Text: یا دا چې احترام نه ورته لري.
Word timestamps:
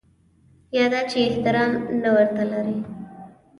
یا 0.77 0.85
دا 0.93 1.01
چې 1.09 1.17
احترام 1.29 1.71
نه 2.01 2.09
ورته 2.15 2.43
لري. 2.51 2.77